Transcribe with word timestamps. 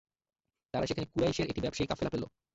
তারা 0.73 0.85
সেখানে 0.85 1.05
কুরাইশের 1.05 1.49
একটি 1.49 1.61
ব্যবসায়ী 1.61 1.89
কাফেলা 1.89 2.11
পেল। 2.13 2.23